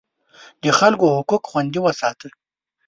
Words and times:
د 0.61 0.65
خلکو 0.79 1.05
حقوق 1.15 1.43
خوندي 1.51 1.79
وساته. 1.81 2.27